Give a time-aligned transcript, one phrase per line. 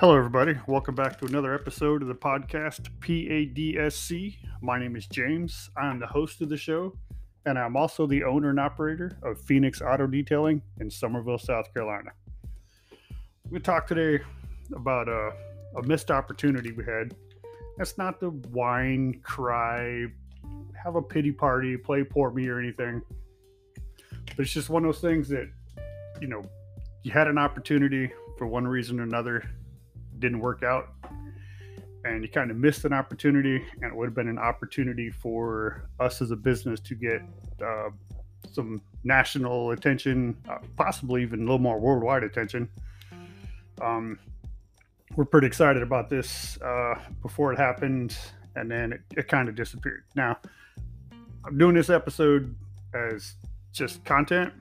[0.00, 0.54] Hello, everybody.
[0.68, 4.36] Welcome back to another episode of the podcast PADSC.
[4.62, 5.70] My name is James.
[5.76, 6.94] I'm the host of the show,
[7.46, 12.10] and I'm also the owner and operator of Phoenix Auto Detailing in Summerville, South Carolina.
[13.50, 14.22] We talk today
[14.72, 15.32] about a,
[15.76, 17.16] a missed opportunity we had.
[17.76, 20.04] That's not the whine, cry,
[20.80, 23.02] have a pity party, play poor me or anything.
[23.74, 25.50] But it's just one of those things that,
[26.20, 26.44] you know,
[27.02, 29.42] you had an opportunity for one reason or another
[30.20, 30.88] didn't work out
[32.04, 35.88] and you kind of missed an opportunity and it would have been an opportunity for
[36.00, 37.22] us as a business to get
[37.64, 37.90] uh,
[38.50, 42.68] some national attention uh, possibly even a little more worldwide attention.
[43.82, 44.18] Um,
[45.16, 48.16] we're pretty excited about this uh, before it happened
[48.56, 50.04] and then it, it kind of disappeared.
[50.14, 50.38] Now
[51.44, 52.54] i'm doing this episode
[52.94, 53.34] as
[53.72, 54.52] just content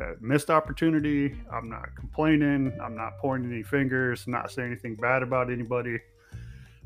[0.00, 1.36] uh, missed opportunity.
[1.52, 2.76] I'm not complaining.
[2.82, 4.26] I'm not pointing any fingers.
[4.26, 5.98] Not saying anything bad about anybody.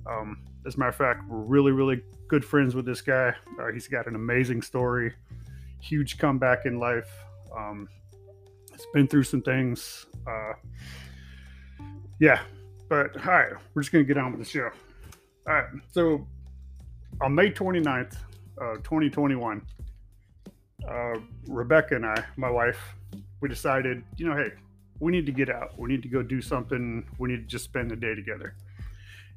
[0.06, 3.34] Um, as a matter of fact, we're really, really good friends with this guy.
[3.58, 5.12] Uh, he's got an amazing story,
[5.80, 7.10] huge comeback in life.
[7.56, 7.88] Um,
[8.72, 10.06] it's been through some things.
[10.26, 10.52] Uh,
[12.18, 12.40] yeah,
[12.88, 14.70] but all right, we're just gonna get on with the show.
[15.46, 16.26] All right, so
[17.20, 18.16] on May 29th,
[18.60, 19.62] uh, 2021,
[20.90, 21.14] uh,
[21.46, 22.78] Rebecca and I, my wife,
[23.40, 24.50] we decided, you know, hey,
[24.98, 25.78] we need to get out.
[25.78, 27.06] We need to go do something.
[27.18, 28.54] We need to just spend the day together.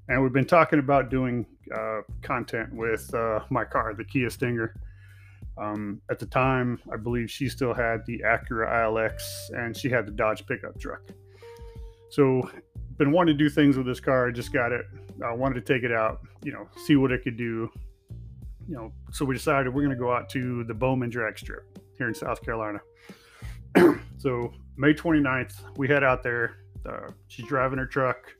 [0.09, 4.73] And we've been talking about doing uh, content with uh, my car, the Kia Stinger.
[5.57, 9.21] Um, at the time, I believe she still had the Acura ILX
[9.55, 11.01] and she had the Dodge pickup truck.
[12.09, 12.49] So,
[12.97, 14.27] been wanting to do things with this car.
[14.27, 14.85] I just got it.
[15.23, 17.71] I wanted to take it out, you know, see what it could do.
[18.67, 21.79] You know, so we decided we're going to go out to the Bowman drag strip
[21.97, 22.79] here in South Carolina.
[24.17, 26.57] so May 29th, we head out there.
[26.85, 28.33] Uh, she's driving her truck,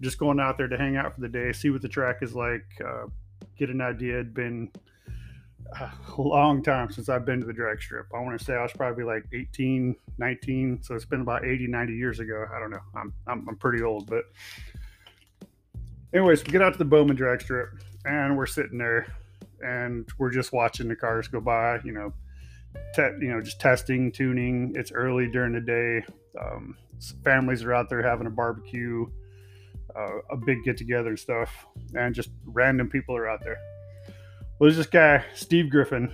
[0.00, 2.34] just going out there to hang out for the day, see what the track is
[2.34, 3.06] like, uh,
[3.56, 4.14] get an idea.
[4.14, 4.70] It'd been
[5.80, 8.06] a long time since I've been to the drag strip.
[8.14, 10.82] I want to say I was probably like 18, 19.
[10.82, 12.46] So it's been about 80, 90 years ago.
[12.54, 12.80] I don't know.
[12.94, 14.24] I'm, I'm, I'm pretty old, but
[16.12, 17.70] anyways, we get out to the Bowman drag strip
[18.04, 19.06] and we're sitting there
[19.62, 22.12] and we're just watching the cars go by, you know,
[22.94, 24.72] te- you know, just testing, tuning.
[24.74, 26.04] It's early during the day.
[26.40, 26.76] Um,
[27.24, 29.06] families are out there having a barbecue,
[29.96, 33.58] uh, a big get together and stuff, and just random people are out there.
[34.58, 36.12] Well, there's this guy, Steve Griffin.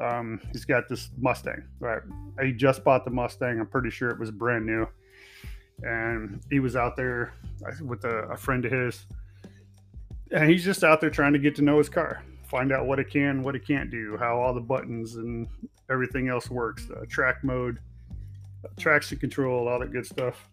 [0.00, 1.64] Um, he's got this Mustang.
[1.80, 2.02] Right,
[2.42, 3.58] he just bought the Mustang.
[3.58, 4.86] I'm pretty sure it was brand new,
[5.82, 7.34] and he was out there
[7.82, 9.04] with a, a friend of his,
[10.30, 12.98] and he's just out there trying to get to know his car find out what
[12.98, 15.46] it can, what it can't do, how all the buttons and
[15.90, 17.78] everything else works, uh, track mode,
[18.64, 20.48] uh, traction control, all that good stuff.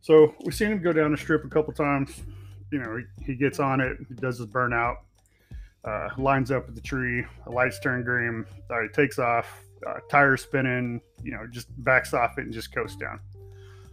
[0.00, 2.22] So we've seen him go down the strip a couple times.
[2.72, 4.96] You know, he, he gets on it, he does his burnout,
[5.84, 9.46] uh, lines up with the tree, the lights turn green, uh, he takes off,
[9.86, 13.20] uh, tires spinning, you know, just backs off it and just coasts down.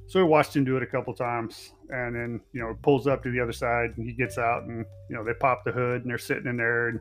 [0.08, 3.24] So we watched him do it a couple times, and then you know pulls up
[3.24, 6.02] to the other side, and he gets out, and you know they pop the hood,
[6.02, 7.00] and they're sitting in there and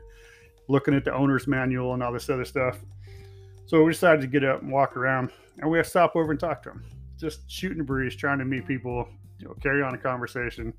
[0.68, 2.78] looking at the owner's manual and all this other stuff.
[3.66, 6.30] So we decided to get up and walk around, and we have to stop over
[6.30, 6.84] and talk to him,
[7.18, 10.72] just shooting the breeze, trying to meet people, you know, carry on a conversation,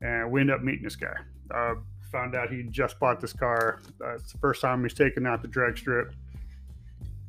[0.00, 1.14] and we end up meeting this guy.
[1.54, 1.74] Uh,
[2.10, 3.80] found out he just bought this car.
[4.04, 6.14] Uh, it's the first time he's taken out the drag strip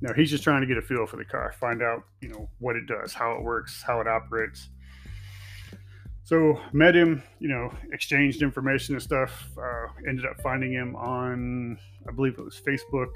[0.03, 2.49] no, he's just trying to get a feel for the car, find out, you know,
[2.59, 4.67] what it does, how it works, how it operates.
[6.25, 9.49] So met him, you know, exchanged information and stuff.
[9.57, 13.11] Uh, ended up finding him on, I believe it was Facebook,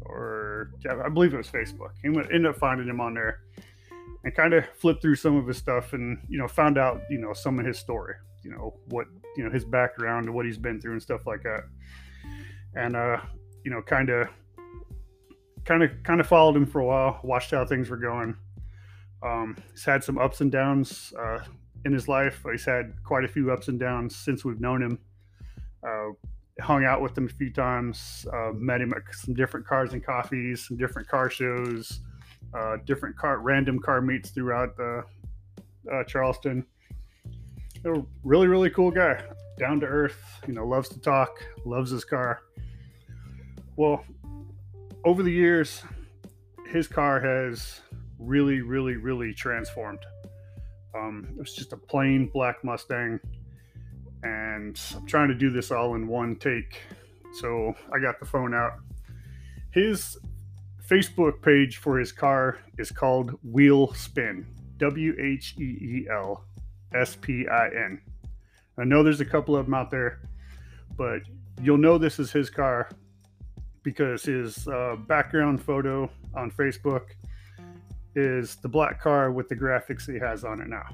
[0.00, 1.90] or yeah, I believe it was Facebook.
[2.02, 3.40] He went, ended up finding him on there,
[4.24, 7.18] and kind of flipped through some of his stuff, and you know, found out, you
[7.18, 10.58] know, some of his story, you know, what you know his background and what he's
[10.58, 11.64] been through and stuff like that,
[12.74, 13.18] and uh,
[13.64, 14.28] you know, kind of
[15.66, 18.34] kind of kind of followed him for a while, watched how things were going.
[19.22, 21.40] Um, he's had some ups and downs uh,
[21.84, 22.44] in his life.
[22.50, 24.98] He's had quite a few ups and downs since we've known him.
[25.82, 26.10] Uh,
[26.60, 30.04] hung out with him a few times, uh, met him at some different cars and
[30.04, 32.00] coffees, some different car shows,
[32.54, 35.04] uh, different car random car meets throughout the
[35.92, 36.66] uh, Charleston.
[37.84, 39.22] A really really cool guy,
[39.58, 40.20] down to earth.
[40.48, 42.42] You know, loves to talk, loves his car.
[43.76, 44.04] Well,
[45.04, 45.82] over the years,
[46.66, 47.80] his car has
[48.18, 50.00] really, really, really transformed.
[50.94, 53.20] Um, it was just a plain black Mustang,
[54.22, 56.80] and I'm trying to do this all in one take.
[57.34, 58.74] So I got the phone out.
[59.70, 60.16] His
[60.88, 64.46] Facebook page for his car is called Wheel Spin,
[64.78, 66.44] W H E E L
[66.94, 68.00] S P I N.
[68.78, 70.20] I know there's a couple of them out there,
[70.96, 71.20] but
[71.60, 72.88] you'll know this is his car
[73.82, 77.02] because his uh, background photo on Facebook
[78.14, 80.86] is the black car with the graphics he has on it now.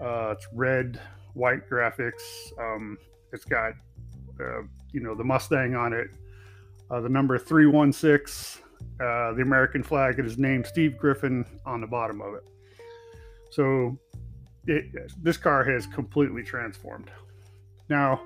[0.00, 1.00] Uh, it's red,
[1.34, 2.22] white graphics.
[2.58, 2.98] Um,
[3.32, 3.72] it's got,
[4.40, 4.62] uh,
[4.92, 6.08] you know, the Mustang on it,
[6.90, 8.62] uh, the number 316,
[9.00, 12.48] uh, the American flag, and his name, Steve Griffin, on the bottom of it.
[13.50, 13.98] So
[14.66, 14.84] it,
[15.22, 17.10] this car has completely transformed.
[17.88, 18.20] Now,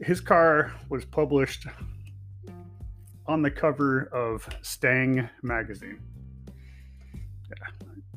[0.00, 1.66] his car was published
[3.26, 6.00] on the cover of Stang magazine.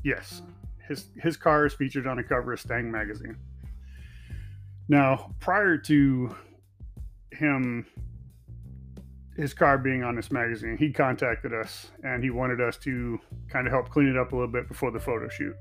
[0.04, 0.42] Yes,
[0.88, 3.38] his his car is featured on a cover of Stang magazine.
[4.88, 6.36] Now, prior to
[7.31, 7.86] him
[9.38, 13.19] his car being on this magazine, he contacted us and he wanted us to
[13.50, 15.56] kind of help clean it up a little bit before the photo shoot.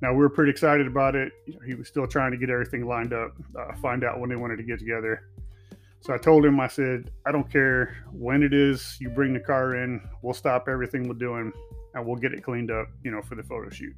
[0.00, 1.32] Now we were pretty excited about it.
[1.66, 4.56] He was still trying to get everything lined up, uh, find out when they wanted
[4.56, 5.28] to get together.
[6.00, 9.40] So I told him, I said, I don't care when it is, you bring the
[9.40, 11.52] car in, we'll stop everything we're doing
[11.94, 13.94] and we'll get it cleaned up, you know, for the photo shoot.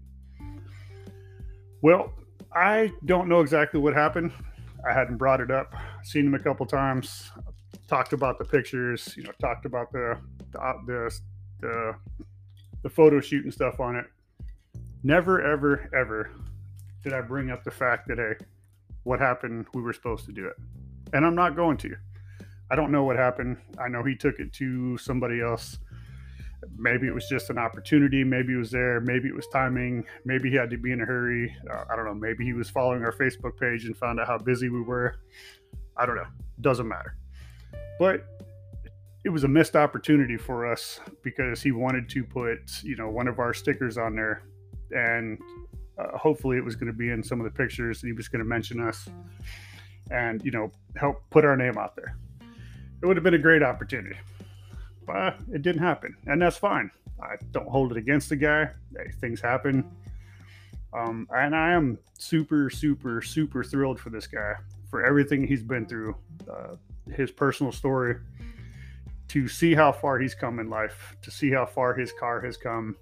[1.82, 2.12] Well,
[2.52, 4.32] I don't know exactly what happened.
[4.88, 5.74] I hadn't brought it up.
[6.02, 7.30] Seen him a couple times,
[7.88, 10.18] talked about the pictures, you know, talked about the
[10.52, 11.20] the the,
[11.60, 11.94] the,
[12.82, 14.06] the photo shoot and stuff on it.
[15.02, 16.30] Never, ever, ever
[17.02, 18.44] did I bring up the fact that, hey,
[19.02, 19.66] what happened?
[19.74, 20.56] We were supposed to do it.
[21.12, 21.94] And I'm not going to.
[22.70, 23.58] I don't know what happened.
[23.78, 25.78] I know he took it to somebody else.
[26.76, 28.24] Maybe it was just an opportunity.
[28.24, 29.00] Maybe it was there.
[29.00, 30.04] Maybe it was timing.
[30.24, 31.54] Maybe he had to be in a hurry.
[31.70, 32.14] Uh, I don't know.
[32.14, 35.16] Maybe he was following our Facebook page and found out how busy we were.
[35.96, 36.26] I don't know.
[36.60, 37.16] Doesn't matter.
[37.98, 38.24] But
[39.24, 43.28] it was a missed opportunity for us because he wanted to put, you know, one
[43.28, 44.42] of our stickers on there
[44.90, 45.38] and
[45.98, 48.28] uh, hopefully it was going to be in some of the pictures and he was
[48.28, 49.08] going to mention us
[50.10, 52.16] and you know help put our name out there
[53.02, 54.16] it would have been a great opportunity
[55.06, 56.90] but it didn't happen and that's fine.
[57.22, 58.70] I don't hold it against the guy.
[58.96, 59.84] Hey, things happen.
[60.92, 64.54] Um, and i am super super super thrilled for this guy
[64.88, 66.14] for everything he's been through
[66.48, 66.76] uh,
[67.12, 68.16] his personal story
[69.26, 72.56] to see how far he's come in life to see how far his car has
[72.56, 72.94] come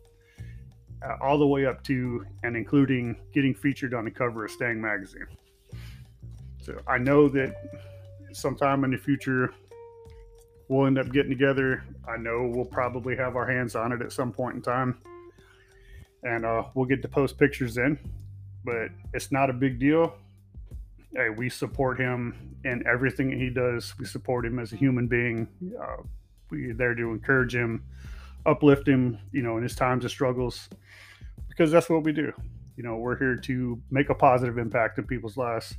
[1.04, 4.80] uh, all the way up to and including getting featured on the cover of Stang
[4.80, 5.26] magazine.
[6.62, 7.54] So I know that
[8.32, 9.52] sometime in the future
[10.72, 11.84] we'll end up getting together.
[12.08, 14.98] I know we'll probably have our hands on it at some point in time,
[16.22, 17.98] and uh, we'll get to post pictures in.
[18.64, 20.14] But it's not a big deal.
[21.14, 23.92] Hey, we support him in everything he does.
[23.98, 25.46] We support him as a human being.
[25.78, 26.02] Uh,
[26.50, 27.84] we're there to encourage him,
[28.46, 30.70] uplift him, you know, in his times of struggles
[31.48, 32.32] because that's what we do.
[32.76, 35.74] You know, we're here to make a positive impact in people's lives.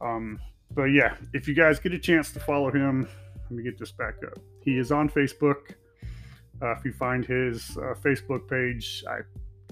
[0.00, 0.40] Um,
[0.72, 3.06] but yeah, if you guys get a chance to follow him,
[3.50, 4.38] let me get this back up.
[4.62, 5.74] He is on Facebook.
[6.62, 9.22] Uh, if you find his uh, Facebook page, I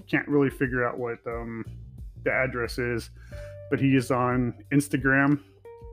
[0.07, 1.63] can't really figure out what um,
[2.23, 3.09] the address is,
[3.69, 5.39] but he is on Instagram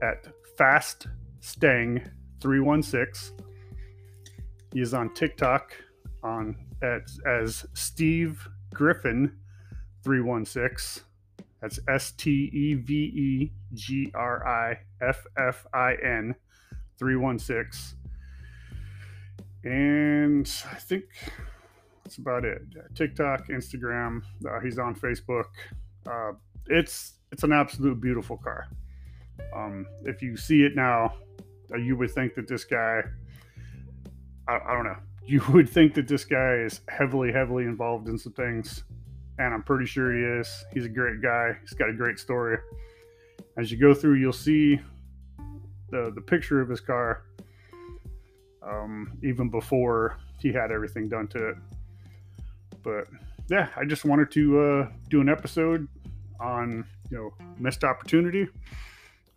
[0.03, 0.27] at
[0.59, 3.31] faststang316.
[4.73, 5.73] He is on TikTok
[6.25, 9.37] on as, as Steve Griffin
[10.03, 11.05] 316.
[11.63, 16.35] That's S T E V E G R I F F I N
[16.99, 17.99] 316.
[19.65, 21.05] And I think
[22.05, 22.63] that's about it.
[22.95, 24.23] TikTok, Instagram.
[24.49, 25.47] Uh, he's on Facebook.
[26.09, 26.33] Uh,
[26.67, 28.69] it's it's an absolute beautiful car.
[29.55, 31.15] Um, if you see it now,
[31.73, 33.03] uh, you would think that this guy.
[34.49, 38.17] I, I don't know you would think that this guy is heavily, heavily involved in
[38.17, 38.85] some things,
[39.39, 40.65] and I'm pretty sure he is.
[40.73, 41.57] He's a great guy.
[41.61, 42.59] He's got a great story.
[43.57, 44.81] As you go through, you'll see
[45.91, 47.23] the the picture of his car,
[48.63, 51.57] um, even before he had everything done to it.
[52.83, 53.09] But
[53.49, 55.89] yeah, I just wanted to uh, do an episode
[56.41, 58.49] on you know missed opportunity.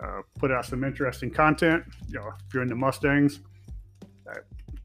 [0.02, 1.84] Uh, put out some interesting content.
[2.08, 3.42] You know, if you're into Mustangs,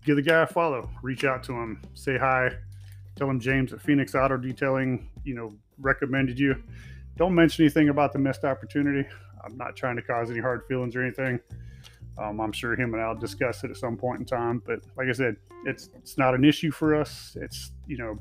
[0.05, 2.51] give the guy a follow, reach out to him, say hi,
[3.17, 6.63] tell him James at Phoenix Auto Detailing, you know, recommended you.
[7.17, 9.09] Don't mention anything about the missed opportunity.
[9.45, 11.41] I'm not trying to cause any hard feelings or anything.
[12.17, 14.63] Um, I'm sure him and I'll discuss it at some point in time.
[14.65, 15.37] But like I said,
[15.67, 17.37] it's it's not an issue for us.
[17.41, 18.19] It's you know,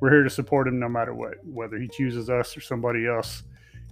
[0.00, 3.42] we're here to support him no matter what, whether he chooses us or somebody else.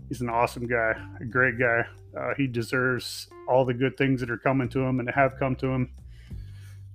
[0.08, 1.84] He's an awesome guy, a great guy.
[2.18, 5.54] Uh, he deserves all the good things that are coming to him and have come
[5.56, 5.90] to him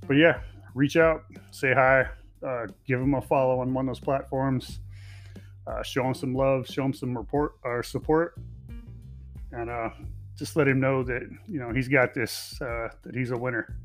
[0.07, 0.41] but yeah,
[0.75, 2.07] reach out, say hi,
[2.45, 4.79] uh, give him a follow on one of those platforms.
[5.65, 8.35] uh, show him some love, show him some report or support,
[9.53, 9.89] and uh,
[10.35, 13.77] just let him know that you know he's got this, uh, that he's a winner.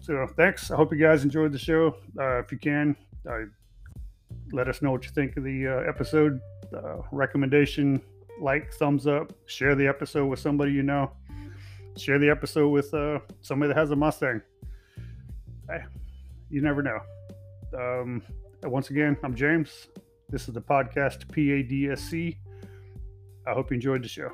[0.00, 0.70] So thanks.
[0.70, 1.96] I hope you guys enjoyed the show.
[2.18, 2.96] Uh, if you can,
[3.28, 3.40] uh,
[4.52, 6.40] let us know what you think of the uh, episode.
[6.74, 8.00] Uh, recommendation,
[8.40, 11.10] like, thumbs up, share the episode with somebody you know.
[11.96, 12.94] Share the episode with
[13.42, 14.40] somebody that has a Mustang.
[15.68, 15.82] Hey,
[16.48, 17.00] you never know.
[17.76, 18.22] Um,
[18.62, 19.88] once again, I'm James.
[20.30, 22.36] This is the podcast PADSC.
[23.46, 24.30] I hope you enjoyed the show.